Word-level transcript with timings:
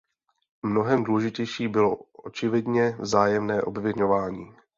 Mnohem 0.63 1.03
důležitější 1.03 1.67
bylo 1.67 1.95
očividně 1.95 2.95
vzájemné 2.99 3.61
obviňování. 3.61 4.55